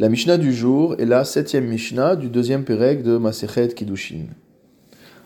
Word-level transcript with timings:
La 0.00 0.08
Mishnah 0.08 0.38
du 0.38 0.54
jour 0.54 0.94
est 0.98 1.04
la 1.04 1.26
septième 1.26 1.66
Mishnah 1.66 2.16
du 2.16 2.30
deuxième 2.30 2.64
Pérec 2.64 3.02
de 3.02 3.18
Masechet 3.18 3.68
Kiddushin. 3.68 4.28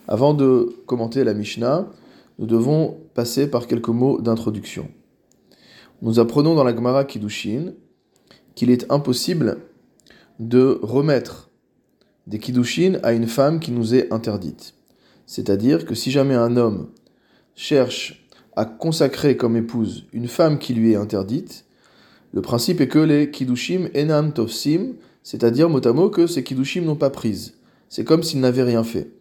Avant 0.05 0.33
de 0.33 0.75
commenter 0.85 1.23
la 1.23 1.33
Mishnah, 1.33 1.87
nous 2.39 2.45
devons 2.45 2.97
passer 3.13 3.49
par 3.49 3.67
quelques 3.67 3.87
mots 3.87 4.19
d'introduction. 4.19 4.89
Nous 6.01 6.19
apprenons 6.19 6.55
dans 6.55 6.65
la 6.65 6.75
Gemara 6.75 7.05
Kiddushin 7.05 7.71
qu'il 8.53 8.69
est 8.69 8.91
impossible 8.91 9.59
de 10.41 10.77
remettre 10.81 11.49
des 12.27 12.39
Kiddushin 12.39 12.99
à 13.01 13.13
une 13.13 13.27
femme 13.27 13.61
qui 13.61 13.71
nous 13.71 13.95
est 13.95 14.11
interdite. 14.11 14.73
C'est-à-dire 15.25 15.85
que 15.85 15.95
si 15.95 16.11
jamais 16.11 16.35
un 16.35 16.57
homme 16.57 16.89
cherche 17.55 18.27
à 18.57 18.65
consacrer 18.65 19.37
comme 19.37 19.55
épouse 19.55 20.05
une 20.11 20.27
femme 20.27 20.59
qui 20.59 20.73
lui 20.73 20.91
est 20.91 20.97
interdite, 20.97 21.65
le 22.35 22.41
principe 22.41 22.81
est 22.81 22.89
que 22.89 22.99
les 22.99 23.31
kiddushim 23.31 23.87
enam 23.95 24.33
tovsim, 24.33 24.95
c'est-à-dire 25.23 25.69
mot 25.69 25.79
à 25.87 25.93
mot 25.93 26.09
que 26.09 26.27
ces 26.27 26.43
kiddushim 26.43 26.83
n'ont 26.83 26.97
pas 26.97 27.09
prise. 27.09 27.53
C'est 27.87 28.03
comme 28.03 28.23
s'ils 28.23 28.41
n'avaient 28.41 28.63
rien 28.63 28.83
fait. 28.83 29.13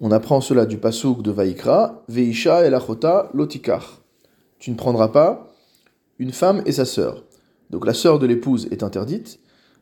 On 0.00 0.12
apprend 0.12 0.40
cela 0.40 0.64
du 0.64 0.78
pasuk 0.78 1.22
de 1.22 1.32
Vaikra, 1.32 2.04
Veisha 2.08 2.60
el 2.64 2.72
achota 2.72 3.30
lotikar. 3.34 4.00
Tu 4.60 4.70
ne 4.70 4.76
prendras 4.76 5.08
pas 5.08 5.52
une 6.20 6.30
femme 6.30 6.62
et 6.66 6.72
sa 6.72 6.84
sœur. 6.84 7.24
Donc 7.70 7.84
la 7.84 7.94
sœur 7.94 8.20
de 8.20 8.28
l'épouse 8.28 8.68
est 8.70 8.84
interdite. 8.84 9.40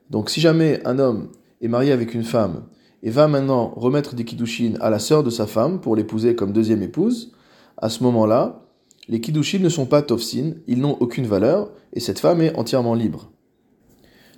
Donc 0.08 0.30
si 0.30 0.40
jamais 0.40 0.80
un 0.86 0.98
homme 0.98 1.28
est 1.60 1.68
marié 1.68 1.92
avec 1.92 2.14
une 2.14 2.24
femme 2.24 2.62
et 3.02 3.10
va 3.10 3.28
maintenant 3.28 3.74
remettre 3.76 4.14
des 4.14 4.24
kiddushin 4.24 4.72
à 4.80 4.88
la 4.88 4.98
sœur 4.98 5.22
de 5.22 5.28
sa 5.28 5.46
femme 5.46 5.82
pour 5.82 5.96
l'épouser 5.96 6.34
comme 6.34 6.52
deuxième 6.52 6.82
épouse, 6.82 7.32
à 7.76 7.90
ce 7.90 8.02
moment-là, 8.04 8.63
les 9.08 9.20
kiddushin 9.20 9.58
ne 9.58 9.68
sont 9.68 9.86
pas 9.86 10.02
tofsin, 10.02 10.52
ils 10.66 10.80
n'ont 10.80 10.96
aucune 11.00 11.26
valeur, 11.26 11.70
et 11.92 12.00
cette 12.00 12.18
femme 12.18 12.40
est 12.40 12.56
entièrement 12.56 12.94
libre. 12.94 13.30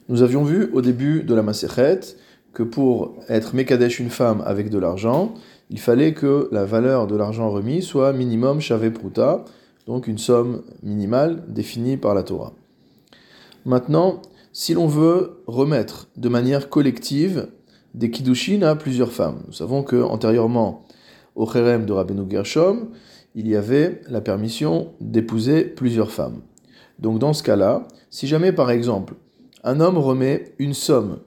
Nous 0.09 0.23
avions 0.23 0.45
vu 0.45 0.71
au 0.73 0.83
début 0.83 1.23
de 1.23 1.35
la 1.35 1.43
Masechet 1.43 2.01
que 2.53 2.63
pour 2.63 3.17
être 3.29 3.55
Mekadesh 3.55 3.99
une 4.01 4.11
femme 4.11 4.43
avec 4.47 4.71
de 4.71 4.79
l'argent, 4.79 5.35
il 5.69 5.79
fallait 5.79 6.15
que 6.15 6.49
la 6.53 6.65
valeur 6.65 7.07
de 7.07 7.17
l'argent 7.17 7.51
remis 7.51 7.83
soit 7.83 8.13
minimum 8.13 8.61
shave 8.61 8.91
pruta, 8.91 9.45
donc 9.87 10.07
une 10.07 10.19
somme 10.19 10.63
minimale 10.83 11.45
définie 11.49 11.97
par 11.97 12.15
la 12.15 12.23
Torah. 12.23 12.53
Maintenant, 13.65 14.23
si 14.53 14.75
l'on 14.75 14.87
veut 14.87 15.43
remettre 15.47 16.09
de 16.17 16.29
manière 16.29 16.69
collective 16.71 17.49
des 17.95 18.11
kiddushin 18.11 18.63
à 18.63 18.77
plusieurs 18.77 19.13
femmes, 19.13 19.43
nous 19.47 19.53
savons 19.53 19.83
que 19.83 20.03
antérieurement 20.03 20.87
au 21.35 21.47
Cherem 21.47 21.85
de 21.85 21.93
Rabbeinu 21.93 22.23
Gershom, 22.31 22.89
il 23.37 23.47
y 23.47 23.55
avait 23.55 24.01
la 24.09 24.23
permission 24.23 24.95
d'épouser 25.01 25.63
plusieurs 25.65 26.11
femmes. 26.11 26.41
Donc 26.99 27.19
dans 27.19 27.35
ce 27.35 27.43
cas-là, 27.43 27.87
si 28.11 28.27
jamais 28.27 28.51
par 28.51 28.71
exemple 28.71 29.15
un 29.63 29.81
homme 29.81 29.99
remet 29.99 30.55
une 30.59 30.75
somme 30.75 31.19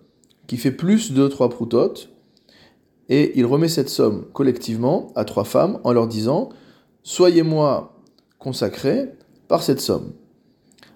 qui 0.47 0.57
fait 0.57 0.71
plus 0.71 1.13
de 1.13 1.27
trois 1.27 1.49
proutotes, 1.49 2.09
et 3.09 3.37
il 3.39 3.45
remet 3.45 3.69
cette 3.69 3.89
somme 3.89 4.25
collectivement 4.33 5.11
à 5.15 5.23
trois 5.23 5.43
femmes 5.43 5.79
en 5.83 5.93
leur 5.93 6.07
disant 6.07 6.49
Soyez-moi 7.03 7.95
consacrés 8.39 9.11
par 9.47 9.63
cette 9.63 9.81
somme. 9.81 10.11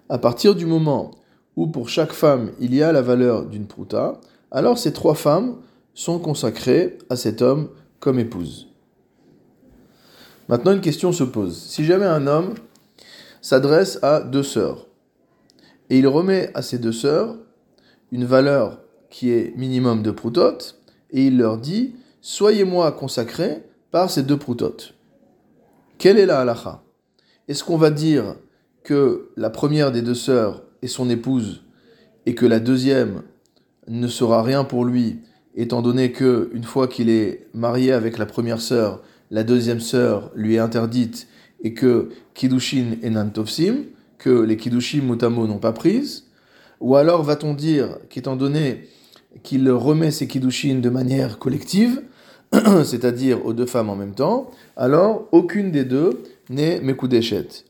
À 0.10 0.18
partir 0.18 0.56
du 0.56 0.66
moment 0.66 1.12
où 1.56 1.68
pour 1.68 1.90
chaque 1.90 2.14
femme 2.14 2.52
il 2.60 2.74
y 2.74 2.82
a 2.82 2.92
la 2.92 3.02
valeur 3.02 3.46
d'une 3.46 3.68
prouta, 3.68 4.20
alors 4.52 4.78
ces 4.78 4.94
trois 4.94 5.16
femmes 5.16 5.58
sont 5.94 6.18
consacrées 6.18 6.98
à 7.10 7.16
cet 7.16 7.44
homme 7.44 7.70
comme 8.00 8.20
épouse. 8.20 8.73
Maintenant, 10.50 10.74
une 10.74 10.82
question 10.82 11.12
se 11.12 11.24
pose. 11.24 11.58
Si 11.58 11.86
jamais 11.86 12.06
un 12.06 12.28
homme 12.28 12.54
s'adresse 13.42 14.00
à 14.02 14.22
deux 14.22 14.44
sœurs, 14.44 14.88
et 15.90 16.00
il 16.00 16.08
remet 16.08 16.52
à 16.54 16.62
ces 16.62 16.78
deux 16.78 16.92
sœurs 16.92 17.38
une 18.12 18.26
valeur 18.26 18.80
qui 19.10 19.32
est 19.32 19.56
minimum 19.58 20.02
de 20.02 20.12
proutotes, 20.12 20.80
et 21.12 21.28
il 21.28 21.38
leur 21.38 21.58
dit 21.58 21.96
Soyez-moi 22.22 22.92
consacrés 22.94 23.64
par 23.92 24.10
ces 24.10 24.24
deux 24.24 24.38
proutotes. 24.38 24.96
Quelle 25.98 26.18
est 26.18 26.26
la 26.26 26.40
halacha 26.40 26.84
Est-ce 27.48 27.64
qu'on 27.64 27.78
va 27.78 27.92
dire 27.92 28.36
que 28.84 29.30
la 29.38 29.50
première 29.50 29.92
des 29.92 30.02
deux 30.02 30.16
sœurs 30.16 30.64
est 30.82 30.88
son 30.88 31.10
épouse 31.10 31.64
et 32.26 32.36
que 32.36 32.46
la 32.46 32.60
deuxième 32.60 33.24
ne 33.88 34.08
sera 34.08 34.42
rien 34.42 34.64
pour 34.64 34.86
lui, 34.86 35.20
étant 35.56 35.82
donné 35.82 36.12
que 36.12 36.50
une 36.54 36.64
fois 36.64 36.88
qu'il 36.88 37.10
est 37.10 37.48
marié 37.54 37.92
avec 37.92 38.18
la 38.18 38.26
première 38.26 38.62
sœur, 38.62 39.02
la 39.34 39.44
deuxième 39.44 39.80
sœur 39.80 40.32
lui 40.36 40.56
est 40.56 40.60
interdite 40.60 41.28
et 41.64 41.74
que 41.74 42.10
Kiddushin 42.36 42.98
et 43.02 43.10
Nantovsim, 43.10 43.86
que 44.20 44.30
les 44.30 44.58
Kiddushim 44.58 45.02
Mutamo 45.02 45.48
n'ont 45.48 45.58
pas 45.58 45.74
prise 45.74 46.28
Ou 46.80 46.96
alors 46.96 47.24
va-t-on 47.24 47.56
dire 47.56 47.98
qu'étant 48.10 48.36
donné 48.36 48.88
qu'il 49.42 49.68
remet 49.72 50.12
ses 50.12 50.28
Kiddushin 50.28 50.76
de 50.76 50.90
manière 50.90 51.40
collective, 51.40 52.04
c'est-à-dire 52.84 53.44
aux 53.44 53.54
deux 53.54 53.66
femmes 53.66 53.90
en 53.90 53.96
même 53.96 54.14
temps, 54.14 54.52
alors 54.78 55.28
aucune 55.32 55.72
des 55.72 55.84
deux 55.84 56.22
n'est 56.52 56.80
Mekudeshet 56.82 57.66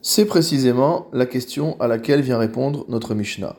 C'est 0.00 0.26
précisément 0.26 1.08
la 1.12 1.26
question 1.26 1.78
à 1.80 1.88
laquelle 1.88 2.20
vient 2.20 2.38
répondre 2.38 2.84
notre 2.88 3.16
Mishnah. 3.16 3.56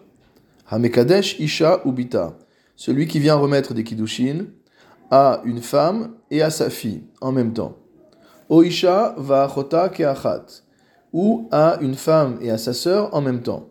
Hamekadesh 0.70 1.38
Isha 1.42 1.82
Ubita, 1.84 2.38
celui 2.78 3.08
qui 3.08 3.20
vient 3.20 3.36
remettre 3.36 3.74
des 3.74 3.84
Kiddushin, 3.84 4.46
à 5.12 5.42
une 5.46 5.62
femme 5.62 6.16
et 6.32 6.42
à 6.42 6.50
sa 6.50 6.70
fille 6.70 7.04
en 7.22 7.32
même 7.32 7.54
temps. 7.54 7.78
Oisha 8.50 9.16
va 9.18 9.44
achota 9.44 9.90
keachat, 9.90 10.64
ou 11.14 11.48
à 11.52 11.78
une 11.82 11.96
femme 11.96 12.38
et 12.42 12.52
à 12.52 12.58
sa 12.58 12.74
sœur 12.74 13.14
en 13.14 13.22
même 13.22 13.42
temps. 13.42 13.70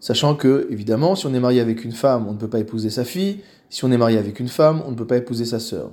Sachant 0.00 0.34
que, 0.34 0.66
évidemment, 0.70 1.14
si 1.14 1.26
on 1.26 1.34
est 1.34 1.40
marié 1.40 1.60
avec 1.60 1.84
une 1.84 1.92
femme, 1.92 2.26
on 2.26 2.32
ne 2.32 2.38
peut 2.38 2.48
pas 2.48 2.58
épouser 2.58 2.90
sa 2.90 3.04
fille. 3.04 3.40
Si 3.68 3.84
on 3.84 3.92
est 3.92 3.98
marié 3.98 4.18
avec 4.18 4.40
une 4.40 4.48
femme, 4.48 4.82
on 4.86 4.92
ne 4.92 4.96
peut 4.96 5.06
pas 5.06 5.18
épouser 5.18 5.44
sa 5.44 5.60
sœur. 5.60 5.92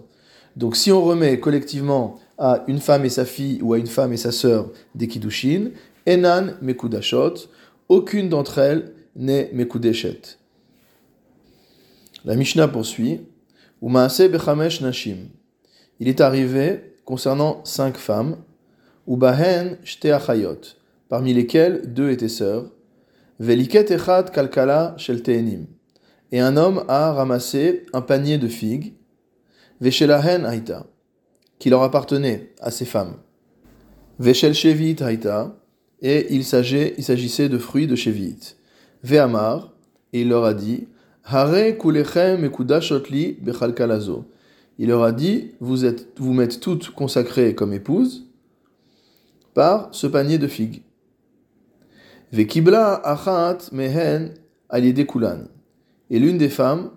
Donc 0.55 0.75
si 0.75 0.91
on 0.91 1.03
remet 1.03 1.39
collectivement 1.39 2.15
à 2.37 2.63
une 2.67 2.79
femme 2.79 3.05
et 3.05 3.09
sa 3.09 3.25
fille 3.25 3.61
ou 3.61 3.73
à 3.73 3.77
une 3.77 3.87
femme 3.87 4.13
et 4.13 4.17
sa 4.17 4.31
sœur 4.31 4.71
des 4.95 5.07
kiddushin, 5.07 5.71
enan 6.07 6.55
mekudashot, 6.61 7.33
aucune 7.89 8.29
d'entre 8.29 8.57
elles 8.57 8.93
n'est 9.15 9.51
mekudeshet. 9.53 10.37
La 12.25 12.35
Mishnah 12.35 12.67
poursuit. 12.67 13.21
Nashim. 13.81 15.29
Il 15.99 16.07
est 16.07 16.21
arrivé 16.21 16.95
concernant 17.05 17.63
cinq 17.63 17.97
femmes, 17.97 18.37
ubahen 19.07 19.77
shte 19.83 20.05
achayot, 20.05 20.61
parmi 21.09 21.33
lesquelles 21.33 21.93
deux 21.93 22.09
étaient 22.11 22.27
sœurs, 22.27 22.71
veliket 23.39 23.91
echad 23.91 24.31
kalkala 24.31 24.95
shel 24.97 25.21
et 26.31 26.39
un 26.39 26.57
homme 26.57 26.83
a 26.87 27.13
ramassé 27.13 27.85
un 27.93 28.01
panier 28.01 28.37
de 28.37 28.47
figues, 28.47 28.93
veshelahen 29.79 30.45
haïta, 30.45 30.85
qui 31.59 31.69
leur 31.69 31.83
appartenait 31.83 32.53
à 32.59 32.71
ces 32.71 32.85
femmes, 32.85 33.15
veshel 34.19 34.53
shevit 34.53 34.97
haïta, 35.01 35.55
et 36.01 36.27
il 36.33 36.43
s'agissait 36.43 37.49
de 37.49 37.57
fruits 37.57 37.87
de 37.87 37.95
shevit, 37.95 38.55
ve'amar, 39.03 39.73
et 40.13 40.21
il 40.21 40.29
leur 40.29 40.43
a 40.43 40.53
dit, 40.53 40.87
Il 41.29 41.35
leur 44.87 45.03
a 45.03 45.11
dit, 45.11 45.51
vous 45.59 45.83
êtes, 45.83 46.21
m'êtes 46.21 46.61
toutes 46.61 46.91
consacrées 46.91 47.53
comme 47.53 47.73
épouses 47.73 48.27
par 49.53 49.89
ce 49.91 50.07
panier 50.07 50.37
de 50.37 50.47
figues. 50.47 50.83
Achat. 52.31 53.57
Et 56.09 56.19
l'une 56.19 56.37
des 56.37 56.47
femmes 56.47 56.91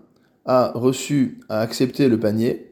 a 0.45 0.71
reçu, 0.77 1.41
a 1.49 1.59
accepté 1.59 2.09
le 2.09 2.21
panier 2.21 2.71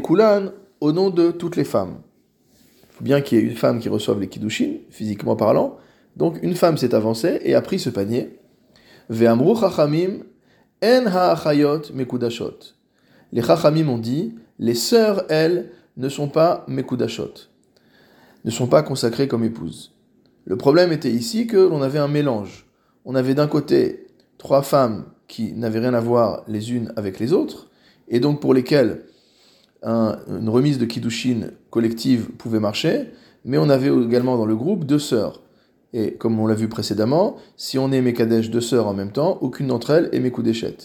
kulan 0.00 0.52
au 0.80 0.92
nom 0.92 1.10
de 1.10 1.32
toutes 1.32 1.56
les 1.56 1.64
femmes. 1.64 1.96
Il 2.82 2.98
faut 2.98 3.04
bien 3.04 3.20
qu'il 3.20 3.38
y 3.38 3.40
ait 3.40 3.44
une 3.44 3.56
femme 3.56 3.80
qui 3.80 3.88
reçoive 3.88 4.20
les 4.20 4.28
kiddushin, 4.28 4.76
physiquement 4.90 5.34
parlant. 5.34 5.76
Donc 6.14 6.38
une 6.40 6.54
femme 6.54 6.78
s'est 6.78 6.94
avancée 6.94 7.40
et 7.42 7.56
a 7.56 7.62
pris 7.62 7.80
ce 7.80 7.90
panier 7.90 8.38
Ve'amru 9.08 9.56
chachamim 9.56 10.24
en 10.82 11.06
ha'achayot 11.06 11.92
mekudashot. 11.92 12.74
Les 13.32 13.42
chachamim 13.42 13.88
ont 13.88 13.98
dit, 13.98 14.34
les 14.58 14.74
sœurs, 14.74 15.24
elles, 15.28 15.70
ne 15.96 16.08
sont 16.08 16.28
pas 16.28 16.64
mekudashot, 16.68 17.34
ne 18.44 18.50
sont 18.50 18.66
pas 18.66 18.82
consacrées 18.82 19.28
comme 19.28 19.44
épouses. 19.44 19.92
Le 20.44 20.56
problème 20.56 20.92
était 20.92 21.10
ici 21.10 21.46
que 21.46 21.56
l'on 21.56 21.82
avait 21.82 21.98
un 21.98 22.08
mélange. 22.08 22.66
On 23.04 23.14
avait 23.14 23.34
d'un 23.34 23.46
côté 23.46 24.06
trois 24.38 24.62
femmes 24.62 25.04
qui 25.28 25.52
n'avaient 25.52 25.80
rien 25.80 25.94
à 25.94 26.00
voir 26.00 26.42
les 26.48 26.72
unes 26.72 26.92
avec 26.96 27.18
les 27.18 27.32
autres, 27.32 27.68
et 28.08 28.20
donc 28.20 28.40
pour 28.40 28.54
lesquelles 28.54 29.04
une 29.82 30.48
remise 30.48 30.78
de 30.78 30.86
kiddushin 30.86 31.50
collective 31.70 32.30
pouvait 32.38 32.60
marcher, 32.60 33.10
mais 33.44 33.58
on 33.58 33.68
avait 33.68 33.88
également 33.88 34.36
dans 34.36 34.46
le 34.46 34.56
groupe 34.56 34.84
deux 34.84 34.98
sœurs. 34.98 35.42
Et 35.96 36.14
comme 36.14 36.40
on 36.40 36.46
l'a 36.48 36.54
vu 36.54 36.68
précédemment, 36.68 37.36
si 37.56 37.78
on 37.78 37.92
est 37.92 38.02
Mekadesh 38.02 38.50
deux 38.50 38.60
sœurs 38.60 38.88
en 38.88 38.94
même 38.94 39.12
temps, 39.12 39.38
aucune 39.40 39.68
d'entre 39.68 39.90
elles 39.90 40.08
est 40.12 40.18
Mekudeshet. 40.18 40.76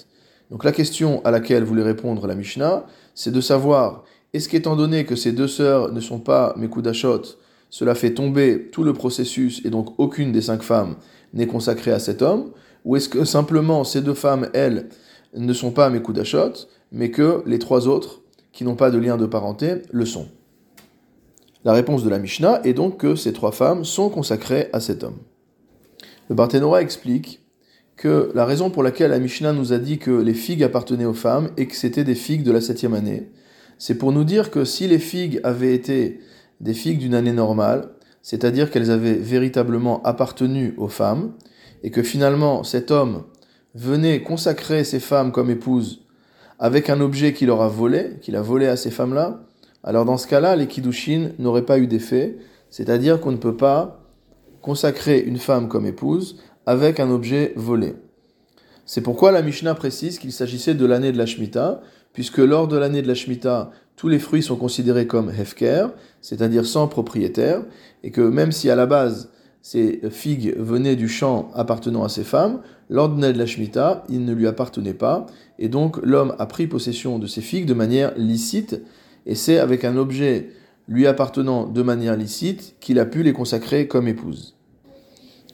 Donc 0.52 0.64
la 0.64 0.72
question 0.72 1.26
à 1.26 1.32
laquelle 1.32 1.64
voulait 1.64 1.84
répondre 1.84 2.28
la 2.28 2.36
Mishnah, 2.36 2.86
c'est 3.16 3.32
de 3.32 3.42
savoir, 3.42 4.04
est-ce 4.34 4.48
qu'étant 4.48 4.76
donné 4.76 5.06
que 5.06 5.16
ces 5.16 5.32
deux 5.32 5.48
sœurs 5.48 5.92
ne 5.92 6.00
sont 6.00 6.20
pas 6.20 6.54
Mekudashot, 6.58 7.24
cela 7.72 7.96
fait 7.96 8.14
tomber 8.14 8.70
tout 8.72 8.84
le 8.84 8.94
processus 8.94 9.66
et 9.66 9.72
donc 9.72 10.00
aucune 10.00 10.32
des 10.32 10.42
cinq 10.42 10.62
femmes 10.62 10.96
n'est 11.34 11.48
consacrée 11.48 11.92
à 11.92 12.00
cet 12.00 12.22
homme, 12.22 12.52
ou 12.86 12.96
est-ce 12.96 13.10
que 13.10 13.26
simplement 13.26 13.84
ces 13.84 14.02
deux 14.02 14.14
femmes, 14.14 14.50
elles, 14.54 14.90
ne 15.36 15.54
sont 15.54 15.72
pas 15.72 15.90
mes 15.90 16.02
d'achot, 16.02 16.68
mais 16.92 17.10
que 17.10 17.44
les 17.48 17.60
trois 17.60 17.88
autres, 17.88 18.22
qui 18.52 18.64
n'ont 18.64 18.76
pas 18.76 18.92
de 18.92 19.00
lien 19.00 19.18
de 19.18 19.26
parenté, 19.26 19.82
le 19.92 20.06
sont? 20.06 20.28
La 21.66 21.74
réponse 21.74 22.04
de 22.04 22.10
la 22.10 22.20
Mishnah 22.20 22.62
est 22.64 22.74
donc 22.74 22.98
que 22.98 23.16
ces 23.16 23.34
trois 23.34 23.52
femmes 23.52 23.84
sont 23.84 24.10
consacrées 24.10 24.70
à 24.72 24.80
cet 24.80 25.04
homme. 25.04 25.18
Le 26.30 26.36
Barthénora 26.36 26.82
explique 26.82 27.42
que 27.98 28.32
la 28.34 28.46
raison 28.46 28.70
pour 28.70 28.82
laquelle 28.82 29.12
la 29.12 29.20
Mishnah 29.20 29.52
nous 29.52 29.74
a 29.74 29.78
dit 29.78 29.98
que 29.98 30.12
les 30.12 30.34
figues 30.34 30.64
appartenaient 30.64 31.06
aux 31.06 31.14
femmes 31.14 31.50
et 31.58 31.68
que 31.68 31.76
c'était 31.76 32.06
des 32.06 32.16
figues 32.16 32.44
de 32.44 32.52
la 32.52 32.62
septième 32.62 32.94
année, 32.94 33.30
c'est 33.78 33.98
pour 33.98 34.14
nous 34.14 34.24
dire 34.24 34.52
que 34.52 34.64
si 34.64 34.88
les 34.88 35.00
figues 35.00 35.42
avaient 35.44 35.74
été 35.74 36.22
des 36.62 36.74
figues 36.74 37.00
d'une 37.00 37.16
année 37.16 37.34
normale, 37.34 37.90
c'est-à-dire 38.22 38.72
qu'elles 38.72 38.92
avaient 38.92 39.14
véritablement 39.14 40.02
appartenu 40.04 40.74
aux 40.78 40.88
femmes, 40.88 41.34
et 41.84 41.92
que 41.92 42.04
finalement 42.04 42.64
cet 42.64 42.92
homme 42.92 43.24
venait 43.76 44.22
consacrer 44.22 44.84
ces 44.84 45.00
femmes 45.00 45.32
comme 45.32 45.50
épouses 45.50 46.06
avec 46.60 46.90
un 46.90 47.00
objet 47.00 47.34
qu'il 47.34 47.48
leur 47.48 47.62
a 47.62 47.70
volé, 47.70 48.18
qu'il 48.22 48.36
a 48.36 48.42
volé 48.42 48.68
à 48.68 48.76
ces 48.76 48.92
femmes-là, 48.92 49.46
alors 49.84 50.06
dans 50.06 50.18
ce 50.18 50.28
cas-là, 50.28 50.56
les 50.56 50.68
kiddushin 50.68 51.32
n'auraient 51.40 51.66
pas 51.66 51.80
eu 51.80 51.88
d'effet, 51.88 52.38
c'est-à-dire 52.70 53.20
qu'on 53.20 53.32
ne 53.32 53.38
peut 53.38 53.58
pas 53.58 54.02
consacrer 54.62 55.20
une 55.20 55.38
femme 55.38 55.68
comme 55.68 55.86
épouse 55.86 56.38
avec 56.66 57.00
un 57.00 57.10
objet 57.10 57.54
volé. 57.56 57.96
C'est 58.86 59.02
pourquoi 59.02 59.32
la 59.32 59.42
Mishnah 59.42 59.76
précise 59.76 60.20
qu'il 60.20 60.32
s'agissait 60.32 60.74
de 60.74 60.86
l'année 60.86 61.12
de 61.12 61.18
la 61.18 61.26
Shemitah, 61.26 61.82
puisque 62.12 62.40
lors 62.40 62.68
de 62.68 62.78
l'année 62.78 63.02
de 63.02 63.08
la 63.08 63.14
Shemitah, 63.14 63.72
tous 63.96 64.08
les 64.08 64.20
fruits 64.20 64.44
sont 64.44 64.56
considérés 64.56 65.08
comme 65.08 65.30
hefker, 65.30 65.88
c'est-à-dire 66.22 66.66
sans 66.66 66.88
propriétaire, 66.88 67.64
et 68.04 68.12
que 68.12 68.22
même 68.22 68.52
si 68.52 68.70
à 68.70 68.76
la 68.76 68.86
base 68.86 69.30
ces 69.62 70.02
figues 70.10 70.56
venaient 70.58 70.96
du 70.96 71.10
champ 71.10 71.52
appartenant 71.54 72.04
à 72.04 72.10
ces 72.10 72.24
femmes, 72.24 72.62
lors 72.90 73.10
de 73.10 73.26
la 73.26 73.46
Shemitah, 73.46 74.04
ils 74.10 74.26
ne 74.26 74.34
lui 74.34 74.48
appartenaient 74.48 74.94
pas, 74.94 75.28
et 75.60 75.70
donc 75.70 75.98
l'homme 76.02 76.34
a 76.40 76.46
pris 76.46 76.66
possession 76.66 77.20
de 77.20 77.28
ces 77.28 77.42
figues 77.42 77.66
de 77.66 77.74
manière 77.74 78.14
licite, 78.18 78.82
et 79.30 79.36
c'est 79.36 79.60
avec 79.60 79.86
un 79.86 79.96
objet 79.96 80.50
lui 80.88 81.06
appartenant 81.06 81.68
de 81.68 81.84
manière 81.84 82.18
licite 82.18 82.76
qu'il 82.80 82.98
a 82.98 83.06
pu 83.06 83.22
les 83.22 83.32
consacrer 83.32 83.88
comme 83.88 84.08
épouse. 84.08 84.58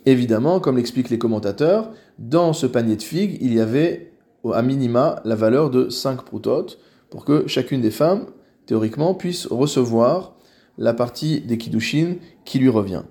Évidemment, 0.05 0.61
comme 0.61 0.77
l'expliquent 0.77 1.09
les 1.09 1.19
commentateurs, 1.19 1.91
dans 2.17 2.53
ce 2.53 2.67
panier 2.67 2.95
de 2.95 3.03
figues, 3.03 3.37
il 3.41 3.53
y 3.53 3.59
avait 3.59 4.13
à 4.53 4.61
minima 4.61 5.21
la 5.25 5.35
valeur 5.35 5.69
de 5.69 5.89
5 5.89 6.23
proutotes, 6.23 6.79
pour 7.09 7.25
que 7.25 7.47
chacune 7.47 7.81
des 7.81 7.91
femmes, 7.91 8.27
théoriquement, 8.65 9.13
puisse 9.13 9.45
recevoir 9.45 10.35
la 10.77 10.93
partie 10.93 11.41
des 11.41 11.57
kiddushin 11.57 12.15
qui 12.45 12.59
lui 12.59 12.69
revient. 12.69 13.03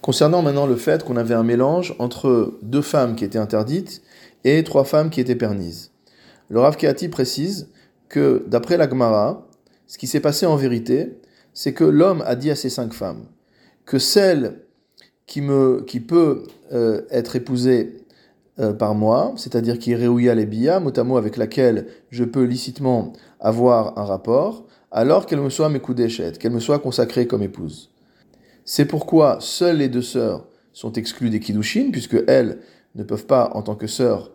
Concernant 0.00 0.40
maintenant 0.40 0.66
le 0.66 0.76
fait 0.76 1.04
qu'on 1.04 1.16
avait 1.16 1.34
un 1.34 1.42
mélange 1.42 1.94
entre 1.98 2.54
deux 2.62 2.82
femmes 2.82 3.14
qui 3.14 3.24
étaient 3.24 3.38
interdites 3.38 4.00
et 4.44 4.64
trois 4.64 4.84
femmes 4.84 5.10
qui 5.10 5.20
étaient 5.20 5.36
permises. 5.36 5.92
Le 6.48 6.60
Rav 6.60 6.78
Kehati 6.78 7.08
précise 7.08 7.68
que 8.08 8.44
d'après 8.46 8.76
la 8.76 8.88
Gemara, 8.88 9.45
ce 9.86 9.98
qui 9.98 10.06
s'est 10.06 10.20
passé 10.20 10.46
en 10.46 10.56
vérité, 10.56 11.18
c'est 11.54 11.72
que 11.72 11.84
l'homme 11.84 12.22
a 12.26 12.36
dit 12.36 12.50
à 12.50 12.56
ces 12.56 12.70
cinq 12.70 12.92
femmes 12.92 13.26
que 13.84 13.98
celle 13.98 14.60
qui, 15.26 15.40
peut 16.00 16.44
euh, 16.72 17.02
être 17.10 17.36
épousée 17.36 18.04
euh, 18.58 18.72
par 18.72 18.94
moi, 18.94 19.34
c'est-à-dire 19.36 19.78
qui 19.78 19.92
est 19.92 19.96
les 20.34 20.46
bia, 20.46 20.80
mot 20.80 21.16
avec 21.16 21.36
laquelle 21.36 21.86
je 22.10 22.24
peux 22.24 22.44
licitement 22.44 23.12
avoir 23.40 23.98
un 23.98 24.04
rapport, 24.04 24.66
alors 24.90 25.26
qu'elle 25.26 25.40
me 25.40 25.50
soit 25.50 25.68
mes 25.68 25.80
qu'elle 26.38 26.52
me 26.52 26.60
soit 26.60 26.78
consacrée 26.78 27.26
comme 27.26 27.42
épouse. 27.42 27.90
C'est 28.64 28.86
pourquoi 28.86 29.38
seules 29.40 29.78
les 29.78 29.88
deux 29.88 30.02
sœurs 30.02 30.46
sont 30.72 30.92
exclues 30.92 31.30
des 31.30 31.40
kiddushin, 31.40 31.90
puisque 31.92 32.16
elles 32.26 32.58
ne 32.94 33.02
peuvent 33.02 33.26
pas, 33.26 33.50
en 33.54 33.62
tant 33.62 33.76
que 33.76 33.86
sœurs, 33.86 34.32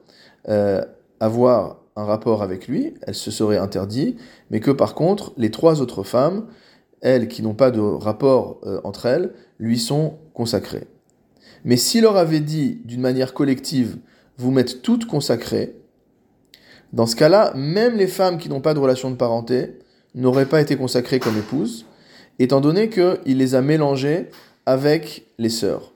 euh, 0.49 0.83
avoir 1.19 1.80
un 1.95 2.05
rapport 2.05 2.43
avec 2.43 2.67
lui, 2.67 2.93
elles 3.01 3.15
se 3.15 3.31
seraient 3.31 3.57
interdites, 3.57 4.19
mais 4.49 4.59
que 4.59 4.71
par 4.71 4.95
contre, 4.95 5.33
les 5.37 5.51
trois 5.51 5.81
autres 5.81 6.03
femmes, 6.03 6.47
elles 7.01 7.27
qui 7.27 7.41
n'ont 7.41 7.53
pas 7.53 7.71
de 7.71 7.79
rapport 7.79 8.59
euh, 8.63 8.79
entre 8.83 9.05
elles, 9.05 9.33
lui 9.59 9.77
sont 9.77 10.17
consacrées. 10.33 10.87
Mais 11.63 11.77
s'il 11.77 12.03
leur 12.03 12.17
avait 12.17 12.39
dit 12.39 12.81
d'une 12.85 13.01
manière 13.01 13.33
collective, 13.33 13.97
vous 14.37 14.51
m'êtes 14.51 14.81
toutes 14.81 15.05
consacrées, 15.05 15.75
dans 16.93 17.05
ce 17.05 17.15
cas-là, 17.15 17.53
même 17.55 17.95
les 17.95 18.07
femmes 18.07 18.37
qui 18.37 18.49
n'ont 18.49 18.59
pas 18.59 18.73
de 18.73 18.79
relation 18.79 19.09
de 19.11 19.15
parenté 19.15 19.79
n'auraient 20.13 20.45
pas 20.45 20.59
été 20.59 20.75
consacrées 20.75 21.19
comme 21.19 21.37
épouses, 21.37 21.85
étant 22.37 22.59
donné 22.59 22.89
qu'il 22.89 23.37
les 23.37 23.55
a 23.55 23.61
mélangés 23.61 24.27
avec 24.65 25.25
les 25.37 25.49
sœurs. 25.49 25.93